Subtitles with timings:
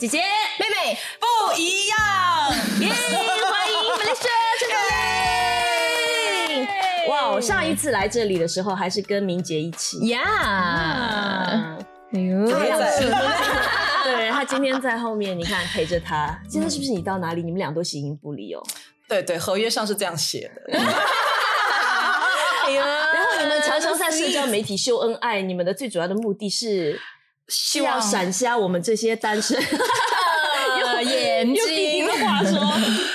[0.00, 0.16] 姐姐、
[0.58, 1.98] 妹妹不一样。
[2.80, 2.88] 耶！
[2.88, 4.66] 欢迎 Malaysia 陈
[7.04, 9.98] 总哇，我上一次来这里的时候还是跟明杰一起。
[10.08, 11.76] 呀，
[12.14, 12.98] 哎呦，他还在
[14.04, 16.34] 对 他今天在后面，你看陪着他。
[16.48, 18.62] 今天是不是你到哪里，你们俩都形影不离哦？
[19.06, 20.78] 对对，合约上是这样写的。
[20.78, 26.98] 哎呦，然后你们常常在社交媒体秀恩爱，你们的最主要的目的是
[27.50, 29.58] 希是要闪瞎我们这些单身。
[30.86, 32.06] 呃眼睛。
[32.06, 32.58] 的话说，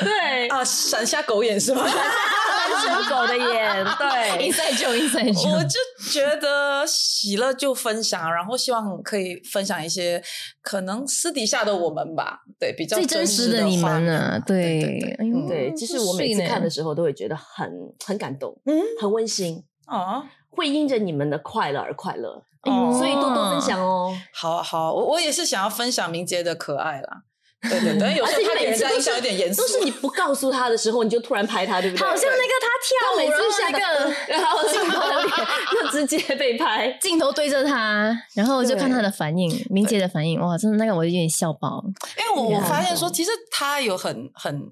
[0.04, 1.84] 对，啊，闪瞎狗眼是吗？
[1.86, 5.80] 单身狗的眼，对，，inside joke，inside 我 joke，就
[6.12, 10.22] 觉得喜乐就分享，然后希望可以分享一些
[10.62, 15.16] 可能私底下的我们吧，对，比较最真实的的你们画面啊，对
[15.48, 17.70] 对，其实我每次看的时候都会觉得很
[18.06, 18.82] 很感动，嗯。
[19.00, 20.24] 很温馨，哦，
[20.56, 24.16] 会因着你们的快乐而快乐，哦所以多多分享哦。
[24.34, 27.24] 好啊好啊，我我也是想要分享明杰的可爱啦。
[27.68, 32.08] 对对对， 有时候他给人家印象有点严肃，都是你不告诉他的时候，你就突然拍他，对不对？
[32.08, 36.92] 好像那个他跳舞，每然后次下那个然后镜头就直接被拍。
[37.02, 41.84] 镜头对着他，然后就看他的反应，明杰的反应，哇，真的那个我有点笑爆。
[42.20, 44.72] 因为我我发现说，其实他有很很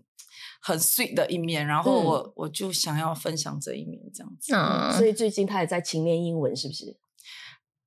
[0.64, 4.56] 很 sweet 的一面，然后嗯我、我就想要分享这一面，这样子。
[4.56, 6.95] 嗯，所以最近他也在勤练英文，是不是？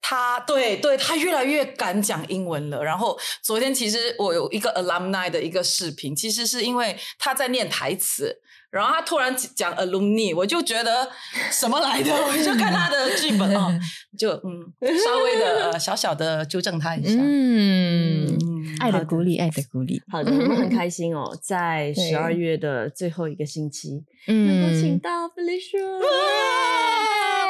[0.09, 2.85] 他对对，他越来越敢讲英文了。
[2.85, 11.11] 然后昨天其实我有一个 alumni 的一个视频，其实是因为他在念台词，然后他突然讲 alumni，我就觉得
[11.51, 13.77] 什么来的， 我就看他的剧本哦，
[14.17, 14.73] 就嗯
[15.05, 17.19] 稍微的、呃、小小的纠正他一下。
[17.21, 18.39] 嗯，嗯
[18.81, 26.01] 爱的鼓励，爱的鼓励，好的，我们很 开心哦，在十二月的最后一个星期，能够请嗯，到 Felicia，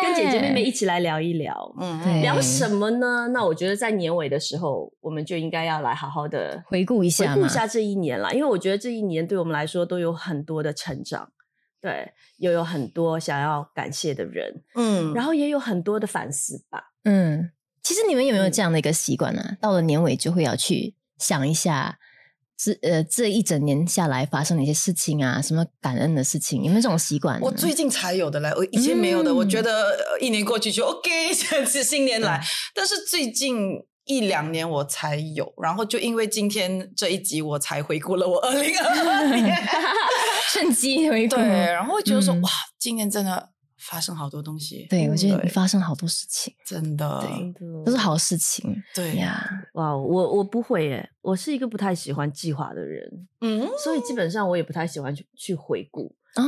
[0.03, 1.75] 跟姐姐妹妹一起来聊一聊。
[1.79, 3.29] 嗯聊什么呢？
[3.33, 11.31] 那我觉得在年尾的时候，我们就应该要来好好的回顾一下回，顾一下这一年啦，因为我觉得这一年对我们来说都有很多的成长，
[11.81, 16.93] 对，又有很多想要感谢的人，嗯然后也有很多的反思吧。
[17.05, 17.51] 嗯，
[17.83, 19.57] 其实你们有没有嗯这样的一个习惯呢？
[19.61, 21.99] 到了年尾就会要去想一下。
[22.59, 27.39] 这呃，这一整年下来发生的一些事情啊，什么感恩的事情，有没有这种习惯？
[27.43, 29.31] 我最近才有的嘞，我以前没有的。
[29.31, 31.35] 嗯我觉得呃一年过去就 OK，
[31.69, 32.43] 是新年来，
[32.75, 39.55] 但是最近一两年我才有，然后就因为今天这一集，我才回顾了我二零二二年。
[40.55, 41.37] 趁机回顾。
[41.37, 48.83] 对，然后觉得说、嗯哇，今年真的发生好多东西，对，我觉得你发生好多事情，真的真的都是好事情。
[48.95, 49.49] 对呀。
[49.75, 56.15] 哇，我我不会耶，我是一个不太喜欢计划的人，嗯，所以基本上我也不太喜欢去去回顾。
[56.35, 56.45] 啊，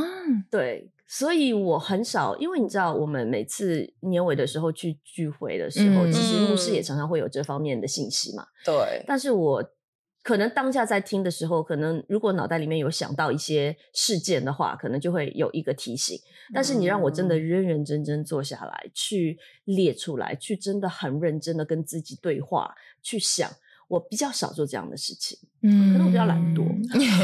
[0.51, 8.45] 对，所以我很少，因为你知道，我们每次年尾的时候去聚会的时候，嗯其实牧师也常常会有这方面的信息嘛。
[8.63, 9.63] 对，但是我
[10.21, 16.19] 可能当下在听的时候，可能如果脑袋里面有想到一些事件的话，可能就会有一个提醒。
[16.53, 23.49] 但是你让我真的认认真真坐下来，去列出来，去真的很认真的跟自己对话，去想。
[23.89, 26.63] 我比较少做这样的事情，嗯可能我比较懒惰。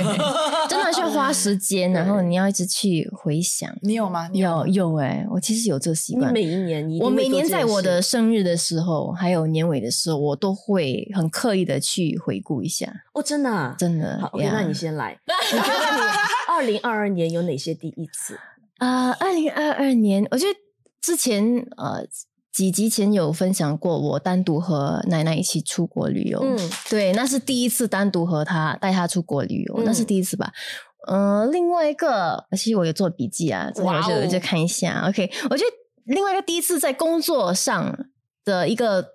[0.67, 3.73] 真的需要花时间，然后你要一直去回想。
[3.83, 4.27] 你有吗？
[4.33, 6.29] 你有有哎、我其实有这个习惯。
[6.29, 12.91] 你每一年你一我每年在我的生日的时候，还有年尾的时候，我都会很刻意的去回顾一下。
[13.13, 15.17] 哦，真的、啊，真的好，OK，呀那你先来。
[15.53, 16.01] 你觉得你
[16.49, 18.37] 二零二二年有哪些第一次？
[18.79, 20.59] 啊，二零二二年，我觉得
[20.99, 21.43] 之前
[21.77, 22.03] 呃
[22.55, 26.39] 几集前有分享过，我单独和奶奶一起出国旅游。
[26.41, 26.57] 嗯，
[26.89, 30.53] 对，那是第一次单独和她带她出国旅游，那是嗯第一次吧。
[31.05, 35.05] 呃，另外一个，其实我有做笔记啊，这个我就、哦我就看一下。
[35.05, 35.71] OK，我觉得
[36.05, 38.05] 另外一个第一次在工作上
[38.45, 39.05] 的一个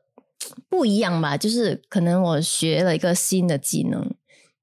[0.69, 4.07] 不一样吧，就是可能我学了一个新的技能，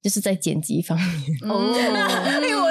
[0.03, 1.09] 就是在剪辑方面。
[1.49, 1.73] 哦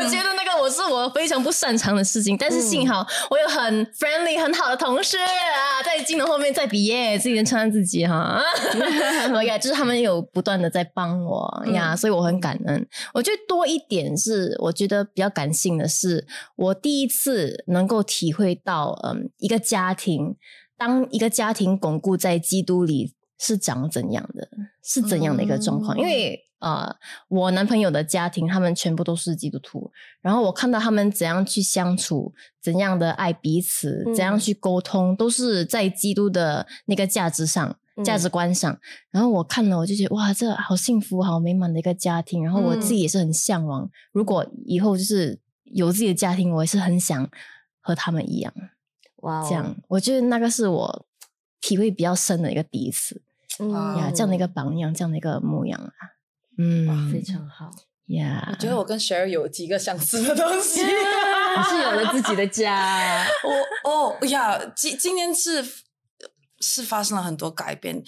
[1.06, 8.42] 我非常不擅长的事情，但是幸好我有很 friendly 很好的同事啊，在镜头后面在比耶，自己能称赞自己哈。
[9.32, 12.86] 我呀，就是他们有不断的在帮我呀，所以我很感恩。
[13.14, 16.26] 我觉得多一点是，我觉得比较感性的是，
[16.56, 20.34] 我第一次能够体会到，嗯，一个家庭，
[20.76, 24.48] 当一个家庭巩固在基督里是长怎样的，
[24.82, 26.42] 是怎样的一个状况，嗯因为。
[26.58, 26.90] 呃，
[27.28, 29.92] 我男朋友的家庭，他们全部都是基督徒，
[30.22, 38.80] 然后我看到他们怎样去相处，怎样的爱彼此，嗯怎样去沟通，都是在基督的那个价值上、嗯价值观上。
[39.10, 42.42] 然后我看了，我就觉得哇，这好幸福、好美满的一个家庭。
[42.42, 47.30] 然后我自己也是很向往，如果以后就是有自己的家庭，我也是很想
[47.82, 48.52] 和他们一样。
[49.16, 51.06] 哇哦，这样，我觉得那个是我
[51.60, 53.22] 体会比较深的一个第一次
[53.60, 55.92] 嗯哇呀，这样的一个榜样，这样的一个模样啊。
[56.58, 57.70] 嗯，非常好。
[58.06, 60.82] 呀，我觉得我跟 Sher 有几个相似的东西。
[61.56, 63.26] 你是有了自己的家，
[63.84, 65.64] 我哦呀，今今年是
[66.60, 68.02] 是发生了很多改变。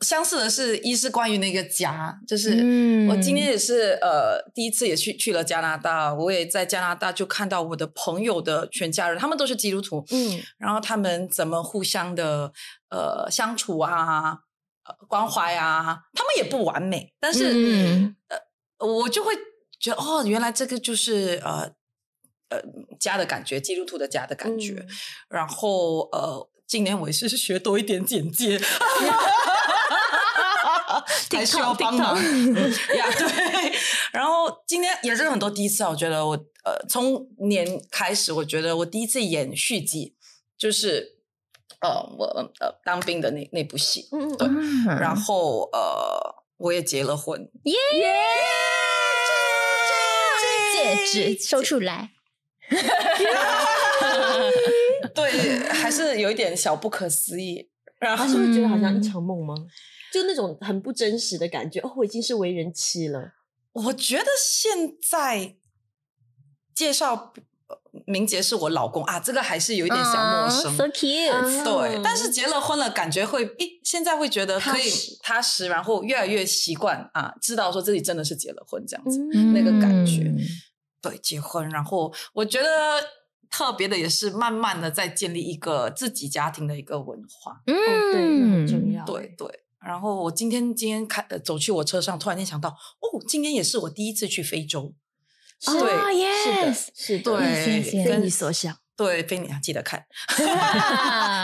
[0.00, 12.52] 相似的是，一是关于那个家，就是嗯我今天也是呃第一次也去去了加拿大，我也在加拿大就看到我的朋友的全家人，他们都是基督徒，嗯然后他们怎么互相的
[12.90, 14.38] 呃相处啊，
[14.84, 18.38] 呃关怀啊，他们也不完美，但是、嗯呃
[18.86, 19.32] 我就会
[19.78, 21.70] 觉得哦，原来这个就是呃
[22.48, 22.60] 呃
[22.98, 24.74] 家的感觉，基督徒的家的感觉。
[24.74, 24.88] 嗯
[25.28, 28.58] 然后呃，今年我也是学多一点简介，
[31.30, 32.16] 还需要帮忙
[32.96, 33.06] 呀。
[33.16, 33.72] 对，
[34.12, 40.16] 然后今天也是很多第一次啊，我觉得我呃从年开始，我觉得我第一次演续集，
[40.58, 41.18] 就是
[41.82, 42.24] 呃我
[42.60, 47.74] 呃当兵的那那部戏，嗯对嗯然后呃我也结了婚，耶，
[50.72, 52.10] 戒指收出来，
[55.14, 57.70] 对，还是有一点小不可思议。
[57.98, 59.54] 然后他是不是觉得好像一场梦吗？
[60.12, 61.80] 就那种很不真实的感觉。
[61.80, 63.32] 哦，我已经是为人妻了。
[63.72, 65.56] 我觉得现在
[66.74, 67.32] 介绍呃
[68.06, 70.74] 明杰是我老公啊，这个还是有一点小陌生。
[70.76, 79.18] ，so cute，对，嗯但是结了婚了，感觉会，诶，现在会觉得可以踏实踏实，然后越来越习惯啊，知道说自己真的是结了婚这样子。
[79.34, 80.38] 嗯那个感觉嗯
[81.02, 82.68] 对，结婚，然后我觉得
[83.50, 87.52] 特别的也是慢慢的在建立一个自己家庭的一个文化。
[87.52, 87.74] 哦，
[88.12, 89.04] 对，很重要。
[89.04, 89.46] 对对。
[89.84, 94.94] 然后我今天今天开、呃、走去我车上，突然间想到，哦，今天也是我第一次去非洲。
[95.64, 96.18] 是对啊是的
[96.72, 98.76] ，yes，，是的，对非你所想。
[98.96, 100.04] 对，非你啊，记得看。
[100.36, 100.48] 点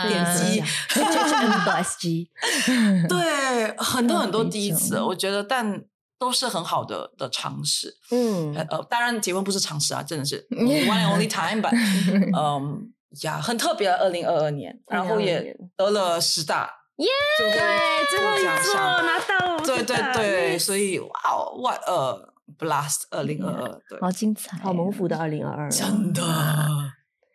[0.07, 0.61] 点击
[3.09, 5.83] 对，很多很多第一次，我觉得，但
[6.17, 7.97] 都是很好的的尝试。
[8.11, 11.71] 嗯呃，呃当然结婚不是尝试啊，真的是 one and only time，but
[12.37, 13.89] 嗯呀，很特别。
[13.89, 17.07] 二零二二年，然后也得了十大，耶，
[17.39, 17.59] 对对，
[18.09, 26.21] 最后一座拿到了，对对对，所以哇哦，哇呃，blast 二零二二，对，好精彩，好蒙福的二零二二，真的，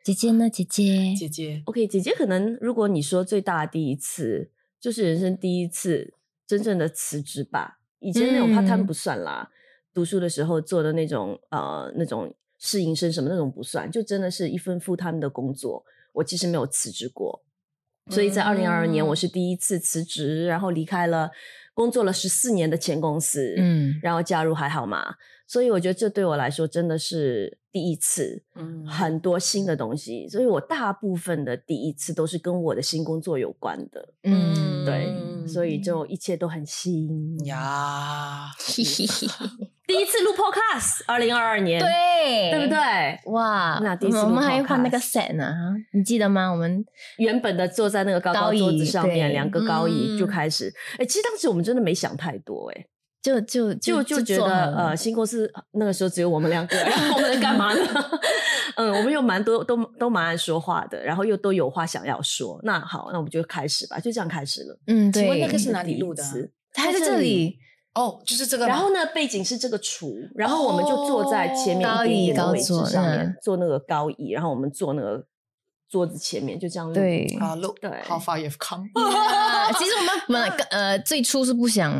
[0.02, 0.50] 姐姐呢？
[0.50, 4.50] 姐姐，姐姐，OK，姐姐可能如果你说最大的第一次，
[4.80, 6.14] 就是人生第一次
[6.46, 7.78] 真正的辞职吧。
[8.00, 8.86] 以前那种 part time 嗯。
[8.86, 9.50] 不算啦，
[9.94, 15.84] 读书的时候做的那种呃那种试营生什么那种不算，就真的是一份 full time 的工作。
[16.12, 17.42] 我其实没有辞职过，
[18.10, 19.08] 所以在二零二二年嗯。
[19.08, 21.30] 我是第一次辞职，然后离开了
[21.74, 25.16] 工作了十四年的前公司，嗯然后加入还好吗？
[25.46, 37.36] 所以我觉得这对我来说真的是第一次，嗯很多新的东西，所以我大部分的第一次都是跟我的新工作有关的，嗯，对，嗯所以就一切都很新。
[37.46, 39.26] 呀，嘿嘿嘿，
[39.88, 42.68] 第一次录 Podcast，二零二二年，对对不？
[42.72, 43.32] 对？
[43.32, 45.52] 哇，那第一次我们还换那个 set 呢，
[45.92, 46.52] 你记得吗？
[46.52, 46.86] 我们
[47.18, 50.72] 原本的坐在那个高高桌子上面，对两个高椅嗯就开始。
[50.96, 52.86] 哎、其实当时我们真的没想太多、哎，
[53.24, 57.80] 就就就就觉得呃，新公司那个时候只有我们两个， 然后我们能干嘛呢？
[58.76, 62.60] 嗯，我们又蛮多，都都蛮爱说话的，然后又都有话想要说。
[62.64, 64.78] 那好，那我们就开始吧，就这样开始了。
[64.88, 66.32] 嗯，请问，那个是哪里录的啊
[66.74, 67.56] 还在这里，
[67.94, 75.24] 哦，就是这个，然后呢，背景是这个厨，然后我们就坐在前面高椅一点点的位置高座上面嗯，坐那个高椅，然后我们坐那个
[75.88, 76.94] 桌子前面，就这样录。
[76.94, 77.24] 对。
[77.40, 81.92] 啊，look 对 how far you've come，啊其实我们本来呃最初是不想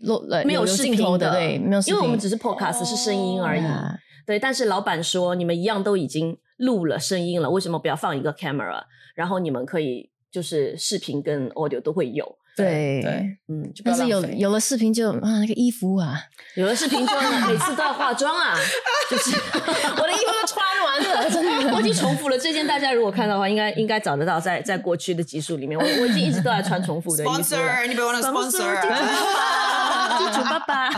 [0.00, 3.64] 录呃没有视镜头频的，对，没有视频，因为我们只是 podcast 是声音而已。
[3.64, 3.94] 啊
[4.26, 8.80] 对，但是老板说你们一样都已经录了声音了，为什么不要放一个 camera？
[9.14, 12.36] 然后你们可以就是视频跟 audio 都会有。
[12.56, 13.12] 对对
[13.48, 16.20] 嗯，但是有有了视频就啊那个衣服啊，
[16.56, 17.14] 有了视频就
[17.48, 18.54] 每次都要化妆啊，
[19.10, 19.30] 就是
[19.96, 21.74] 我的衣服都穿完了，真的。
[21.74, 27.38] 我已经重复了这件，大家如果看到的话，应该应该找得到在在过去的集数里面，我我已经一直都在穿重复的衣服了。
[27.40, 30.88] sponsor，你别忘了 sponsor，地主爸爸，地主爸爸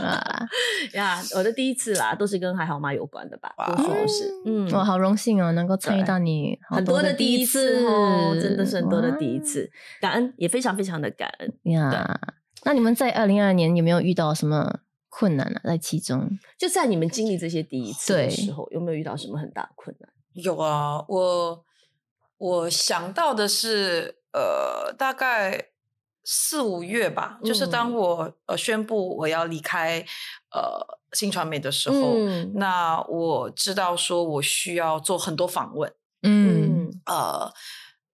[0.00, 0.46] 啊，
[0.94, 7.80] 呀，我的第一次啦，都是跟还好吗有关的吧，多数都是，嗯，我好荣幸哦，能够参与到你很多的的第一次
[8.40, 9.70] 真的是很多的第一次，
[10.00, 11.52] 感恩也非常非常的感恩。
[11.72, 12.18] 呀。
[12.62, 15.60] 那你们在二零二二年有没有遇到什么困难啊？
[15.64, 20.10] 在其中，就在你们经历这些第一次的对时候，有没有遇到什么很大的困难？
[20.34, 21.64] 有啊，我
[22.38, 25.70] 我想到的是，呃，大概
[26.24, 27.94] 四五月吧，就是当嗯。
[27.94, 30.04] 我呃宣布我要离开
[30.52, 32.52] 呃新传媒的时候，嗯。
[32.54, 36.90] 那我知道说我需要做很多访问，嗯。
[37.06, 37.52] 呃，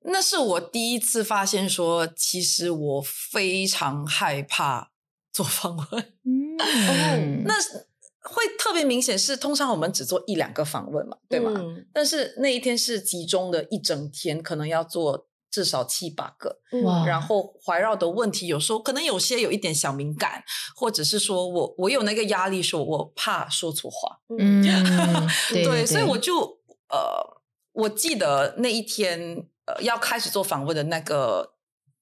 [0.04, 4.92] 那是我第一次发现说，其实我非常害怕
[5.32, 6.14] 做访问。
[6.24, 7.86] 嗯，那是
[8.26, 11.52] 会特别明显是，通常我们只做一两个访问嘛，对吗？
[11.56, 20.42] 嗯但是那一天是集中的一整天，可能要做至少七八个，哇然后环绕的问题有时候可能有些有一点小敏感，
[20.74, 24.62] 或者是说我我有那个压力，说我怕说错话，嗯，
[25.50, 26.58] 对对，所以我就
[26.90, 27.40] 呃，
[27.72, 31.54] 我记得那一天呃要开始做访问的那个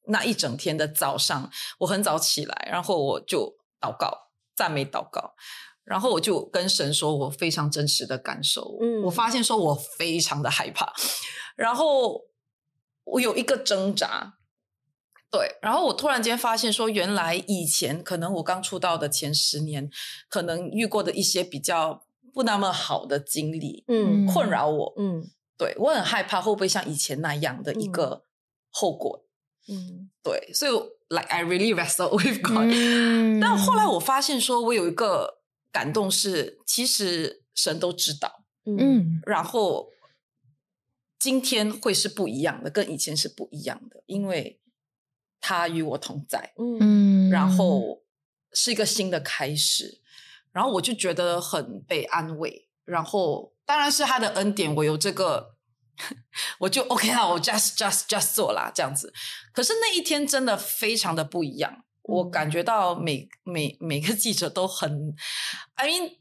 [0.06, 1.50] 那一整天的早上，
[1.80, 5.34] 我很早起来，然后我就祷告，赞美祷告。
[5.84, 8.78] 然后我就跟神说，我非常真实的感受。
[8.80, 10.92] 嗯我发现说我非常的害怕，
[11.56, 12.22] 然后
[13.04, 14.34] 我有一个挣扎，
[15.30, 19.90] 对，然后我突然间发现说，原来以前可能我刚出道的前十年，
[20.28, 24.94] 可能遇过的一些比较不那么好的经历，嗯困扰我。
[24.96, 28.24] 嗯对我很害怕会不会像以前那样的一个
[28.70, 29.24] 后果。
[29.68, 30.72] 嗯对，所以
[31.08, 35.33] like I really wrestle with God、 嗯但后来我发现说，我有一个
[35.74, 39.90] 感动是，其实神都知道，嗯嗯然后
[41.18, 44.60] 今天会是不一样的，跟以前是不一样的，因为
[45.40, 46.54] 他与我同在。
[46.56, 46.78] 嗯
[47.28, 48.04] 嗯，然后
[48.52, 50.00] 是一个新的开始，
[50.52, 55.56] 然后我就觉得很被安慰，然后当然是他的恩典，我有这个，
[56.60, 59.12] 我就 OK 啦，我 just just just 做啦这样子。
[59.52, 65.14] 可是那一天真的非常的不一样，我嗯感觉到每每每个记者都很
[65.74, 66.12] ，I mean。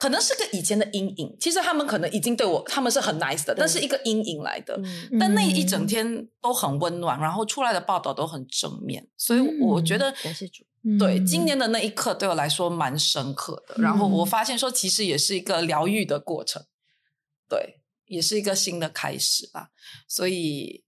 [0.00, 4.74] 可能是个以前的阴影，其实他们可能已经对我，他们是很 nice 的，但是一个阴影来的。
[4.82, 10.64] 嗯但那一整天都很温暖，然后出来的报道都很正面，所以我觉得，感谢主
[10.98, 13.74] 对今年的那一刻对我来说蛮深刻的。
[13.76, 16.64] 然后我发现说，其实也是一个疗愈的过程，
[17.46, 19.68] 对，也是一个新的开始吧。
[20.08, 20.82] 所以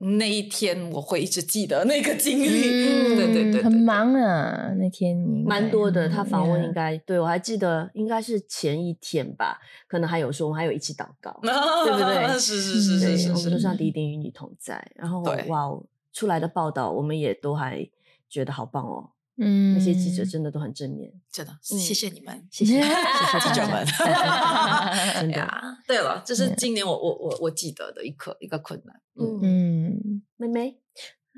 [0.00, 14.88] 那一天我会一直记得那个经历，嗯对对对对很忙啊，那天你蛮多的，他访问应嗯该对我还记得，应该是前一天吧，可能还有说我们还有一起祷告， 对不对是是是是是是，我们都上帝一定与你同在。
[14.94, 17.88] 然后哇哦，出来的报道我们也都还
[18.28, 22.42] 觉得好棒哦，嗯那些记者真的都很正面，真的嗯谢谢你们。
[22.50, 29.00] 谢谢谢谢记者大们家， 真的，呀，对了，这是嗯今年我我我我记得的一刻一个困难。
[29.14, 30.78] 嗯，嗯，嗯，妹妹，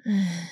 [0.04, 0.48] 唉，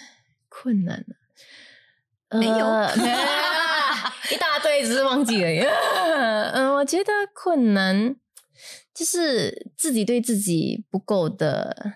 [0.48, 2.38] 困难了。
[2.38, 2.56] 没有
[4.30, 5.60] 一大堆，只是忘记而已。
[5.60, 8.14] 嗯，我觉得困难
[8.92, 11.94] 就是自己对自己不够的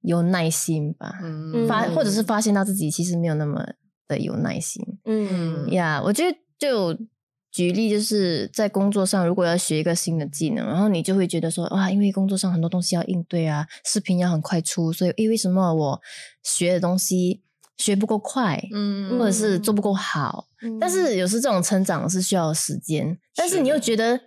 [0.00, 3.62] 有耐心吧，嗯发或者是发现到自己其实没有那么
[4.08, 4.82] 的有耐心。
[5.04, 6.96] 嗯呀我觉得就
[7.50, 16.00] 举例，就是在工作上，如果要学一个新的技能，然后你就会觉得说，哇，因为工作上很多东西要应对啊，视频要很快出，所以，诶，为什么我
[16.42, 17.42] 学的东西
[17.76, 20.48] 学不够快，嗯或者是做不够好？
[20.80, 24.20] 但是有时这种成长是需要时间，但是你又觉得。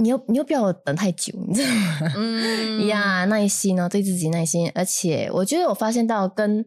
[0.00, 2.12] 你又你又不要等太久，你知道吗？
[2.14, 4.70] 嗯呀， 耐心哦，对自己耐心。
[4.72, 6.64] 而且我觉得我发现到跟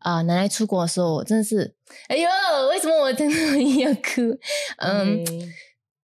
[0.00, 1.74] 啊、奶奶出国的时候，我真的是，
[2.08, 2.28] 哎呦，
[2.70, 4.20] 为什么我真的 要哭？
[4.78, 5.24] 嗯，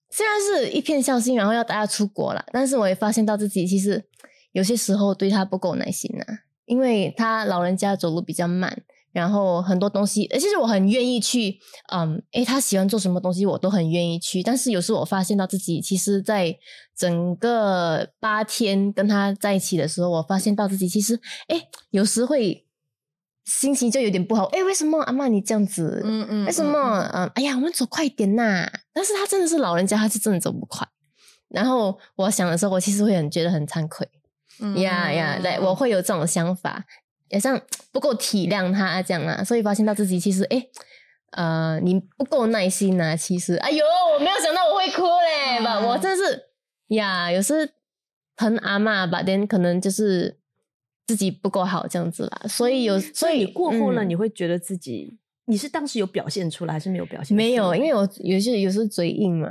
[0.10, 4.04] 虽然是一片孝心，然后要带他出国了，但是我也发现到自己其实
[4.52, 6.26] 有些时候对他不够耐心呐、
[6.66, 11.58] 因为他老人家走路比较慢，然后很多东西，呃其实我很愿意去，
[11.94, 14.42] 嗯，诶，他喜欢做什么东西，我都很愿意去。
[14.44, 16.58] 但是有时候我发现到自己，其实，在
[16.98, 22.65] 整个八天跟他在一起的时候，我发现到自己其实，诶，有时会
[23.46, 24.46] 心情就有点不好。
[24.48, 26.02] 诶，为什么阿妈你这样子？
[26.04, 27.10] 嗯嗯为什么？
[27.14, 28.68] 嗯，哎呀，我们走快一点呐！
[28.94, 30.88] 但是他真的是老人家，他是真的走不快。
[31.50, 34.08] 然后我想的时候，我其实会很觉得很惭愧。
[34.60, 36.84] 嗯呀呀，对，我会有这种想法，
[37.30, 37.60] 也像
[37.92, 40.70] 不够体谅他这样啊，所以发现到自己其实诶，
[41.32, 43.84] 呃，你不够耐心呐、其实，哎呦，
[44.16, 46.46] 我没有想到我会哭嘞，吧、嗯我真是
[46.88, 47.70] 呀，有时
[48.36, 50.40] 疼阿妈吧，但可能就是
[51.08, 57.38] 自己不够好这样子啦，所以有，所以你过后呢，嗯你会觉得自己，你是当时有表现出来，还是没有表现出来？
[57.38, 59.48] 没有，因为我有些有时候嘴硬嘛，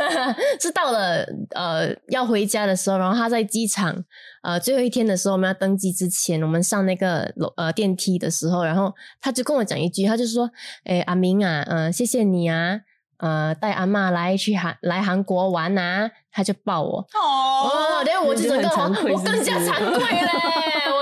[0.60, 1.24] 是到了
[1.54, 4.04] 呃要回家的时候，然后他在机场
[4.42, 10.50] 呃最后一天的时候，我们要登机之前，我们上那个楼呃电梯的时候，然后他就跟我讲一句，他就说
[10.84, 12.80] ：“哎，阿明啊，嗯、谢谢你啊，
[13.16, 18.68] 呃带阿妈来去韩来韩国玩啊。”他就抱我，哦，然后我就整个
[19.12, 20.30] 我更加惭愧嘞，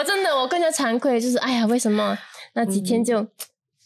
[0.70, 2.16] 惭愧，就是哎呀，为什么
[2.54, 3.26] 那几天就、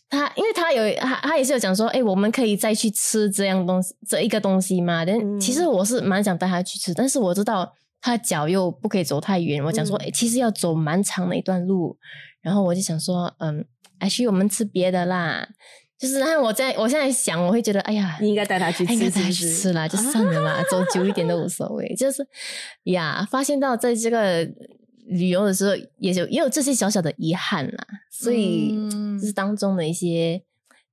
[0.09, 5.05] 他，因为他有他他也是有讲说，哎，我们可以再去吃这样东西这一个东西嘛？
[5.05, 11.97] 但、嗯其实我是蛮想带他去吃，但是我知道他脚又不可以走太远，我讲说，嗯哎、其实要走蛮长的一段路，
[12.43, 13.65] 然后我就想说，嗯，
[13.99, 15.49] 还是我们吃别的啦。
[15.99, 21.95] 就是让我在我现在想，我会觉得，哎呀，你应该带他去吃，应该带他去吃啦，就算了啦，走久一点都无所谓。
[21.95, 22.27] 就是
[22.85, 24.49] 呀，发现到在这个
[25.11, 29.19] 旅游的时候，也有也有这些小小的遗憾啦，所以嗯。
[29.19, 30.43] 这是当中的一些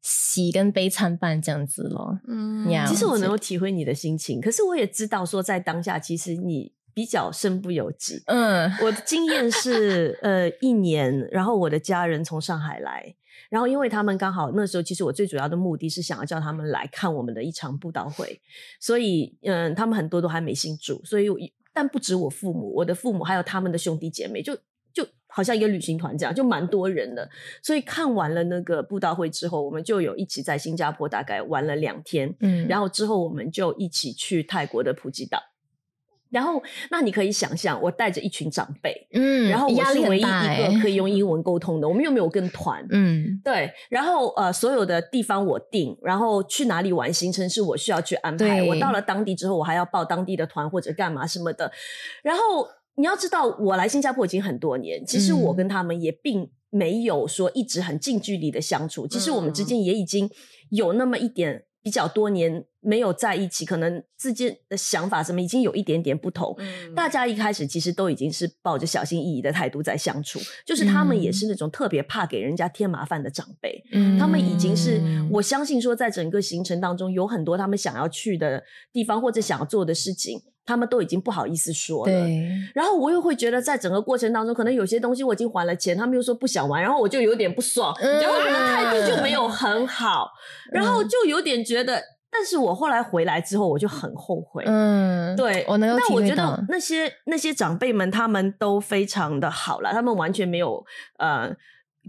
[0.01, 2.19] 喜跟悲参半这样子咯。
[2.27, 2.69] 嗯。
[2.69, 2.85] 呀。
[2.85, 8.23] 其实我能够体会你的心情，可是我也知道说，在当下，其实你比较身不由己。
[8.25, 8.71] 嗯。
[8.81, 13.15] 我的经验是， 呃，一年，然后我的家人从上海来，
[13.49, 18.41] 然后因为他们刚好那时候，其实我最主要的目的是想要叫他们来看我们的一场布道会，
[18.79, 21.37] 所以，嗯、他们很多都还没信主，所以我，
[21.77, 24.57] 但不止我父母，我的父母还有他们的兄弟姐妹，就
[24.91, 27.29] 就好像一个旅行团这样，就蛮多人的。
[27.61, 35.37] 所以看完了那个布道会之后，我们就有一起在新加坡大概玩了两天，嗯，然后之后我们就一起去泰国的普吉岛。
[36.37, 48.61] 然后，那你可以想象，我带着一群长辈，嗯，然后我压力是唯一一个可以用 英文沟通的，我们又没有跟团，嗯对，然后呃，所有的地方我定，然后去哪里玩，行程是我需要去安排。
[48.63, 51.71] 我到了当地之后，我还要报当地的团或者干嘛什么的。
[52.21, 52.67] 然后
[52.97, 60.29] 你要知道，我来新加坡已经很多年，其实我嗯跟他们也并没有说一直很近距离的相处，其实我们之间也已经
[60.69, 61.63] 有那么一点。
[61.83, 66.55] 比较多年没有在一起，可能之间的想法什么已经有一点点不同。
[66.59, 73.83] 嗯大家一开始其实都已经是抱着小心翼翼的态度在相处，就是他们也嗯是那种特别怕给人家添麻烦的长辈。
[73.91, 82.13] 嗯，他们已经是嗯我相信说，在整个行程当中有很多他们想要去的地方或者想要做的事情，他们都已经不好意思说了。
[82.73, 90.29] 然后我又会觉得，在整个过程当中，可能有些东西我已经还了钱，他们又说不想玩，然后我就有点不爽，嗯然后我的态度就没有很好，
[90.71, 92.01] 然后就有点觉得，
[92.39, 94.63] 但是我后来回来之后，我就很后悔。
[94.67, 100.85] 嗯，对，我能够但我觉得，那些那些长辈们，他们都非常的好了，他们完全没有
[101.17, 101.51] 呃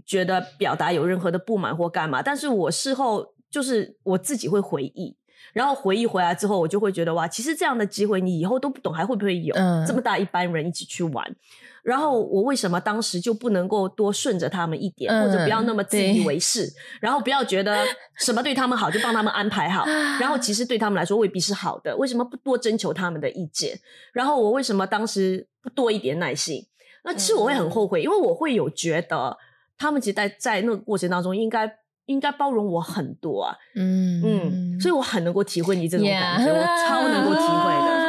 [0.05, 2.21] 觉得表达有任何的不满或干嘛。
[2.21, 5.17] 但是我事后就是我自己会回忆，
[5.51, 11.35] 然后回忆回来之后，我就会觉得哇，其实这样的机会你以后都不懂还会不会有、嗯这么大一班人一起去玩。
[11.83, 16.67] 然后我为什么当时就不能够多顺着他们一点，或者不要那么自以为是，
[16.99, 17.85] 然后不要觉得
[18.17, 19.85] 什么对他们好就帮他们安排好，
[20.19, 23.79] 然后其实对他们来说未必是好的，为什么不多征求他们的意见？
[24.13, 26.65] 然后我为什么当时不多一点耐心？
[27.03, 29.37] 那其实我会很后悔，因为我会有觉得
[29.77, 38.08] 他们其实在在那个过程当中应该应该包容我很多啊，嗯嗯，所以我很能够体会你这种感觉，我超能够体会的，对。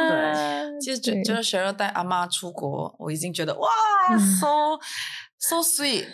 [0.81, 3.69] 其实觉得雪儿带阿妈出国，我已经觉得哇
[4.11, 4.47] 嗯，so
[5.39, 6.05] so sweet。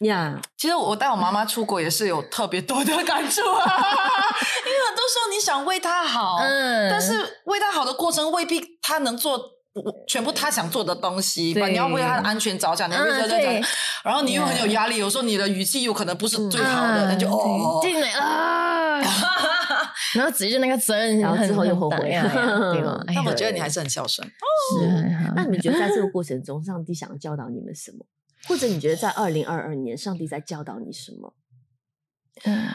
[0.00, 9.40] 呀其实我带我妈妈出国也是有特别多的感触啊， 因为很多时候你想为她好，嗯但是为她好的过程未必她能做
[10.06, 11.60] 全部她想做的东西吧？
[11.62, 13.70] 对你要为她的安全着想，你要为她嗯对着想，
[14.04, 19.00] 然后你又很有压力，有时候你的语气有可能不是最好的，啊那就哦，对进来啊，
[20.14, 22.20] 然后只是那个责任然后之后又后悔对
[22.82, 23.02] 吗？
[23.14, 24.26] 但我觉得你还是很孝顺。
[24.78, 28.06] 是啊那你们觉得在这个过程中，上帝想要教导你们什么？
[28.46, 31.34] 或者你觉得在二零二二年，上帝在教导你什么？
[32.44, 32.68] 嗯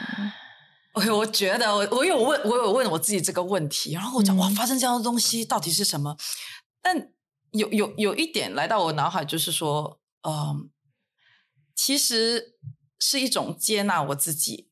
[0.94, 6.18] 我我觉得我我有问我有问我自己这个问题，然后我讲、嗯哇，发生这样的东西到底是什么？
[6.82, 7.08] 但
[7.52, 10.68] 有有有一点来到我脑海，就是说，嗯，
[11.74, 12.56] 其实
[12.98, 14.71] 是一种接纳我自己嗯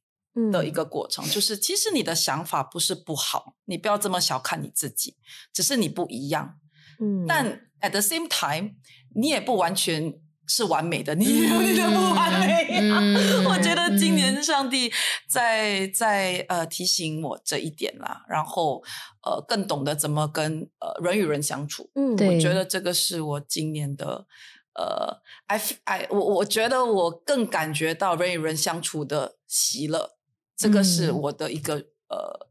[0.50, 5.16] 的一个过程，就是其实你的想法不是不好，你不要这么小看你自己，
[5.52, 6.58] 只是你不一样。
[7.00, 7.26] 嗯。
[7.26, 8.76] 但 at the same time，
[9.14, 10.14] 你也不完全
[10.46, 13.44] 是完美的，你也有你的不完美、嗯。
[13.46, 14.16] 我觉得今嗯。
[14.16, 14.92] 年上帝
[15.28, 18.82] 在在呃提醒我这一点啦，然后
[19.22, 21.90] 呃更懂得怎么跟呃人与人相处。
[21.94, 22.12] 嗯。
[22.12, 24.26] 我觉得这个是我今年的
[24.74, 30.12] 呃，I I 我我觉得我更感觉到人与人相处的喜乐，
[30.60, 31.74] 这个是嗯我的一个、
[32.08, 32.46] 呃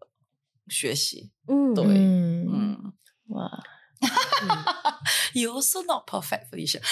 [0.68, 1.32] 学习。
[1.48, 2.94] 嗯对嗯嗯
[3.30, 3.48] 哇，，
[5.34, 6.80] You also not perfect, Felicia。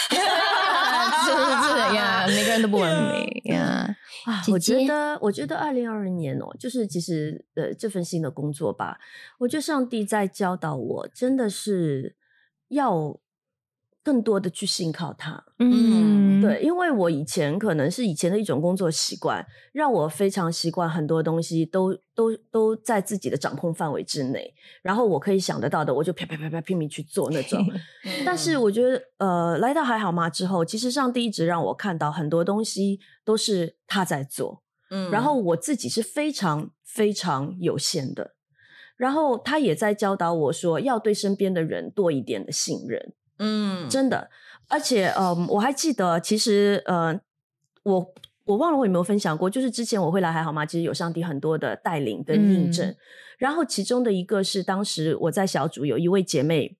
[1.25, 3.95] 是是是呀，每个人都不完美 呀。
[4.51, 8.99] 我觉姐得，我觉得二零二二年哦，就是其实呃这份新的工作吧，
[9.39, 12.15] 我觉得上帝在教导我，真的是
[12.69, 13.19] 要
[14.07, 15.43] 更多的去信靠他。
[15.59, 27.61] 嗯，对，因为我以前可能是以前的一种工作习惯，让我非常习惯很多东西都都都在自己的掌控范围之内，然后我可以想得到的，我就啪啪啪啪拼命去做那种。
[28.25, 38.35] 但是我觉得，呃，来到还好吗之后，其实上帝一直让我看到很多东西都是他在做，嗯然后我自己是非常非常有限的，
[38.95, 43.13] 然后他也在教导我说，要对身边的人多一点的信任。
[43.39, 44.29] 嗯真的，
[44.67, 47.19] 而且呃，我还记得，其实呃，
[47.83, 48.13] 我
[48.45, 50.65] 我忘了我有没有分享过，就是之前我会来还好吗？
[50.65, 52.97] 其实有上帝很多的带领跟印证，嗯
[53.37, 56.77] 然后其中的一个是当时我在小组有一位姐妹。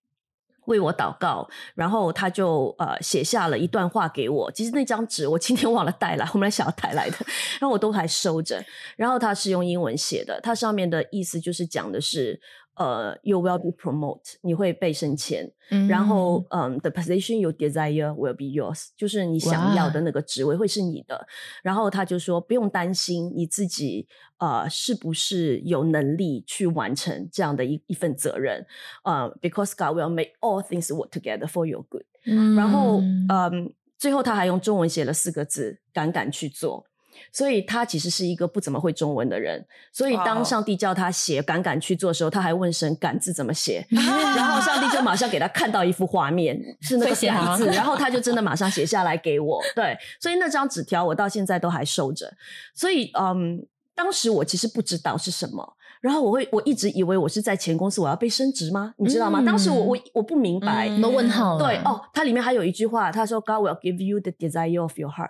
[0.67, 4.51] 为我祷告，然后她就呃写下了一段话给我。
[4.51, 7.15] 其实那张纸我今天忘了带来，我们来想要带来的，
[7.57, 8.61] 然后我都还收着。
[8.97, 12.37] 然后它是用英文写的，它上面的意思就是讲的是
[12.77, 15.51] 呃，you will be promoted，你会被升迁。
[15.89, 21.27] 然后，嗯，the position you desire will be yours，就是你想要的那个职位会是你的。
[21.63, 28.65] 然后他就说，不用担心你自己，呃，是不是有能力去完成这样的一一份责任？
[29.03, 32.03] 呃，because God will make all things work together for your good。
[32.25, 36.85] 嗯然后，嗯，最后他还用中文写了四个字：敢敢去做。
[37.32, 49.62] 所以他其实是一个不怎么会中文的人，所以当上帝叫他写“敢敢去做”的时候，他还问神“敢”字怎么写， 然后上帝就马上给他看到一幅画面，是那个“写吗敢”字，然后他就真的马上写下来给我。
[49.75, 52.34] 对，所以那张纸条我到现在都还收着。
[52.73, 58.93] 所以，嗯，当时我其实不知道是什么，然后我会我一直以为我是在前公司我要被升职吗？
[58.97, 59.39] 你知道吗？
[59.41, 65.30] 嗯当时我我我不明白，问号，对哦，它里面还有一句话，他说 “God will give you the desire of your heart”。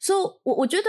[0.00, 0.88] 所以，我我觉得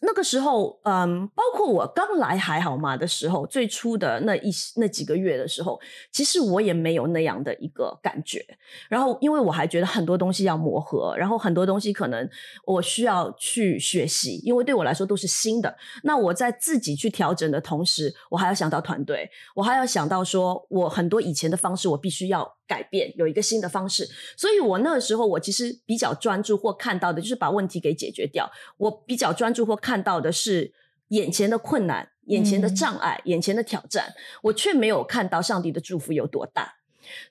[0.00, 5.80] 那个时候，嗯，包括我刚来还好吗的时候，最初的那一那几个月的时候，
[6.12, 8.44] 其实我也没有那样的一个感觉。
[8.88, 12.28] 然后，因为我还觉得很多东西要磨合，然后很多东西可能
[12.64, 15.76] 我需要去学习，因为对我来说都是新的。
[16.04, 24.06] 那我在自己去调整的同时，我还要想到团队，我还要想到说我很多以前的方式，我必须要改变，有一个新的方式。
[24.36, 28.48] 所以我那个时候，我其实比较专注或看到的就是把问题给解决掉。
[28.76, 30.72] 我比较专注或看到的是
[31.08, 36.74] 眼前的困难、眼前的障碍、眼前的挑战，我却没有看到上帝的祝福有多大。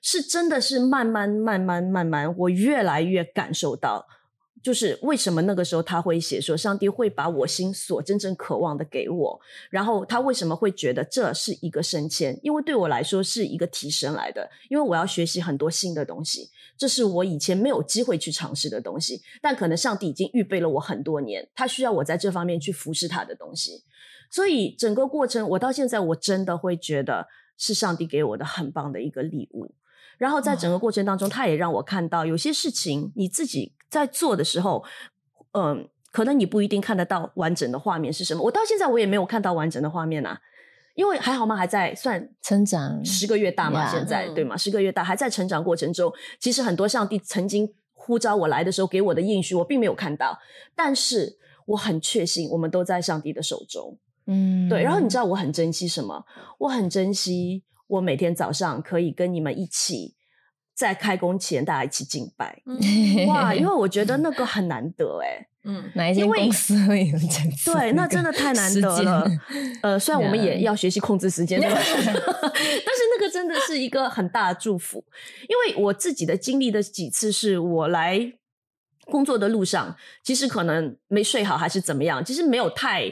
[0.02, 4.08] 是真的是慢慢慢慢慢慢，我越来越感受到，
[4.62, 9.40] 就是为什么那个时候他会写说，上帝会把我心所真正渴望的给我，
[9.70, 12.38] 然后他为什么会觉得这是一个升迁？
[12.42, 23.84] 因为对我来说是一个提升来的，因为我要学习很多新的东西，这是我以前没有机会去尝试的东西，但可能上帝已经预备了我很多年，他需要我在这方面去服侍他的东西，
[24.30, 29.72] 所以整个过程，我到现在我真的会觉得是上帝给我的很棒的一个礼物。
[30.18, 34.84] 然后在整个过程当中，他也让我看到有些事情你自己在做的时候，
[35.52, 38.42] 嗯，可能你不一定看得到完整的画面是什么。
[38.42, 40.40] 我到现在我也没有看到完整的画面啊，
[40.94, 41.56] 因为还好吗？
[41.56, 44.56] 还在算成长十个月大嘛现在嗯对吗？
[44.56, 50.36] 十个月大还在成长过程中，其实很多上帝曾经呼召我来的时候给我的应许，我并没有看到，
[50.74, 53.96] 但是我很确信我们都在上帝的手中。
[54.26, 56.24] 嗯对，然后你知道我很珍惜什么？
[56.58, 60.14] 我很珍惜我每天早上可以跟你们一起
[60.74, 62.62] 在开工前大家一起敬拜。
[63.26, 69.28] 哇，因为我觉得那个很难得哎、 嗯，哪一间因为公司会有这样子对，那真的太难得了。
[69.82, 75.04] 呃，虽然我们也要学习控制时间， 但是那个真的是一个很大的祝福。
[75.48, 78.32] 因为我自己的经历的几次，是我来
[79.06, 83.10] 工作的路上，其实可能没睡好还是怎么样，其实没有太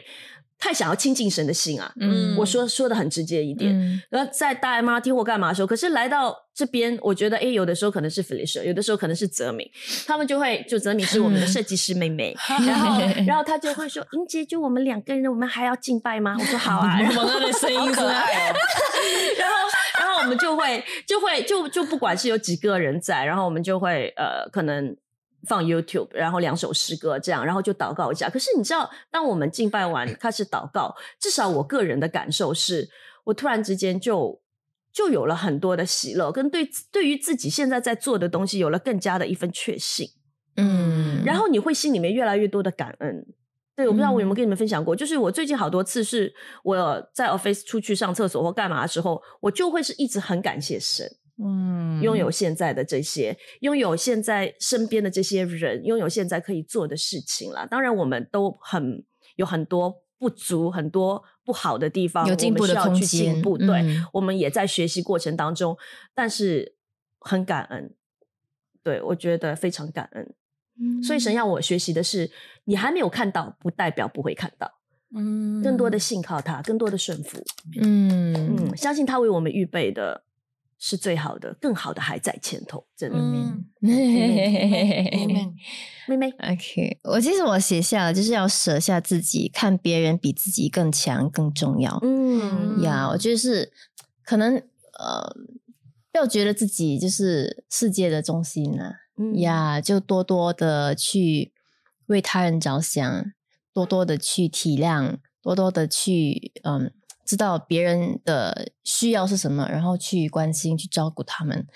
[0.58, 1.92] 太想要亲近神的心啊。
[2.00, 9.70] 嗯我说说的很直接一点，嗯然后在大 MRT 或干嘛的时候，可是来到这边，我觉得诶，有的时候可能是 Felicia，有的时候可能是泽敏，
[10.06, 12.34] 他们就会就泽敏是我们的设计师妹妹，
[12.66, 18.54] 然后然后他就会说：“英姐，就我们两个人，我们还要敬拜吗？”我说：“好啊。” 然后萌萌的声好音可爱哦。
[19.38, 19.54] 然后
[20.00, 24.96] 然后我们就会就会就就不管是有几个人在，然后我们就会呃可能。
[25.46, 28.28] 放 YouTube，然后两首诗歌这样，然后就祷告一下。
[28.28, 32.90] 可是你知道，当我们敬拜完开始祷告，至少我个人的感受是，
[33.24, 34.40] 我突然之间就
[34.92, 40.10] 就有了很多的喜乐，跟对对于自己现在在做的东西有了更加的一份确信。
[40.56, 43.26] 嗯然后你会心里面越来越多的感恩。
[43.74, 46.32] 对，我不知道我有没有跟你们分享过，就是我最近好多次是
[46.62, 51.06] 我在 office 出去上厕所或干嘛的时候，我就会是一直很感谢神，
[51.38, 57.66] 嗯拥有现在的这些，拥有现在身边的这些人，拥有现在可以做的事情啦。
[57.66, 59.04] 当然，我们都很
[59.36, 63.58] 有很多不足，很多不好的地方，有进步的我们需要去空间进步。
[63.58, 65.76] 对，嗯我们也在学习过程当中，
[66.14, 66.76] 但是
[67.20, 67.94] 很感恩。
[68.82, 70.34] 对我觉得非常感恩。
[71.02, 72.30] 所以神要我学习的是，
[72.64, 74.70] 你还没有看到，不代表不会看到，
[75.14, 77.42] 嗯更多的信靠他，更多的顺服。
[77.80, 80.22] 嗯嗯，相信他为我们预备的
[80.78, 82.84] 是最好的，更好的还在前头。
[82.96, 83.16] 真的，
[83.80, 91.98] 妹妹， OK，我其实我写下了，就是要舍下自己，看别人比自己更强更重要。
[92.02, 93.72] 嗯呀我觉得是
[94.24, 94.56] 可能
[94.98, 95.36] 呃，
[96.12, 98.92] 不要觉得自己就是世界的中心啊。
[99.18, 101.52] 嗯呀就多多的去
[102.06, 103.32] 为他人着想，
[103.72, 106.92] 多多的去体谅，多多的去嗯，
[107.26, 111.66] 知道别人的需要是什么，然后去关心、去照顾他们。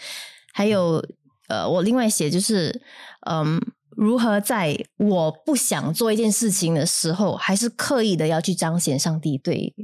[0.53, 1.05] 还有
[1.49, 2.81] 呃，我另外写就是
[3.27, 3.61] 嗯，
[3.91, 9.75] 如何在我不想做一件事情的时候，还是刻意的要去彰显上帝对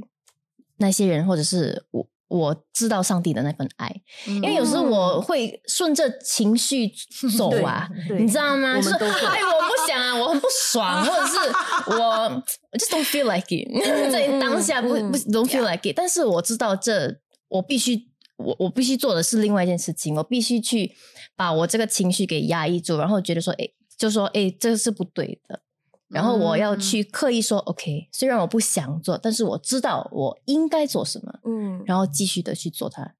[0.77, 2.07] 那些人，或者是我。
[2.27, 3.89] 我知道上帝的那份爱，
[4.25, 6.91] 因为有时候我会顺着情绪
[7.37, 7.87] 走啊，
[8.19, 8.75] 你知道吗？
[8.75, 11.37] 就是哎，我不想啊，我很不爽，或者是
[11.97, 15.95] 我 just don't feel like it，在当下不不 don't feel like it。
[15.95, 17.97] 但是我知道这我必须
[18.37, 20.93] 我我必须做的是另外一件事情，我必须去
[21.35, 25.61] 把我这个情绪给压抑住，然后觉得说，哎，就说哎，这个是不对的。
[26.09, 33.13] 然后我要去刻意说 OK，虽然我不想做，但是我知道我应该做什么，嗯，然后继续的去做它，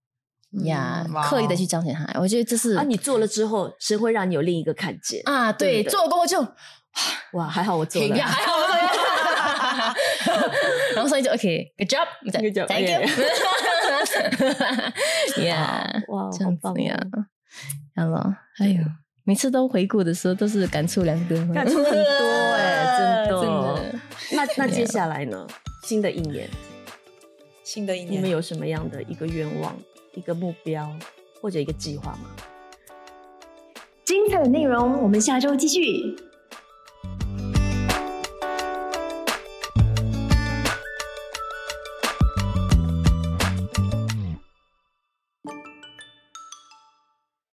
[0.66, 2.20] 呀，刻意的去彰显它。
[2.20, 5.52] 我觉得这是啊，你做了之后，神会让你有另一个看见啊。
[5.52, 6.40] 对，做过就
[7.34, 8.54] 哇，还好我做了，还好。
[10.96, 12.90] 然后所以就 OK，Good job，Good job，Thank
[15.38, 17.00] you，Yeah， 哇，好棒呀
[17.96, 18.82] ，Hello，哎呦。
[19.24, 22.00] 每次都回顾的时候，都是感触良多，感触很多
[22.56, 23.94] 哎，真的。
[24.32, 25.46] 那那接下来呢？
[25.84, 26.50] 新的一年，
[27.68, 29.78] 新的一年，你们有什么样的一个愿望、
[30.14, 30.90] 一个目标
[31.42, 32.34] 或者一个计划吗？
[34.06, 36.16] 精彩的内容，我们下周继续。